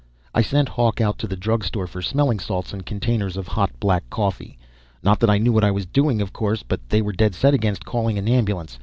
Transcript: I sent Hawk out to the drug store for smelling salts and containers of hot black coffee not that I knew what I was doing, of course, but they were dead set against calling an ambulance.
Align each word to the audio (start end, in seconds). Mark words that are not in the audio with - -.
I 0.33 0.41
sent 0.41 0.67
Hawk 0.69 0.99
out 0.99 1.19
to 1.19 1.27
the 1.27 1.35
drug 1.37 1.63
store 1.63 1.85
for 1.85 2.01
smelling 2.01 2.39
salts 2.39 2.73
and 2.73 2.83
containers 2.83 3.37
of 3.37 3.49
hot 3.49 3.79
black 3.79 4.09
coffee 4.09 4.57
not 5.03 5.19
that 5.19 5.29
I 5.29 5.37
knew 5.37 5.53
what 5.53 5.63
I 5.63 5.69
was 5.69 5.85
doing, 5.85 6.23
of 6.23 6.33
course, 6.33 6.63
but 6.63 6.81
they 6.89 7.03
were 7.03 7.13
dead 7.13 7.35
set 7.35 7.53
against 7.53 7.85
calling 7.85 8.17
an 8.17 8.27
ambulance. 8.27 8.79